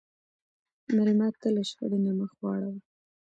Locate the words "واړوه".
2.41-2.79